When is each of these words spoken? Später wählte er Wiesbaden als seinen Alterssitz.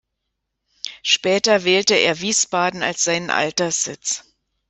Später 1.03 1.63
wählte 1.63 1.93
er 1.93 2.21
Wiesbaden 2.21 2.81
als 2.81 3.03
seinen 3.03 3.29
Alterssitz. 3.29 4.23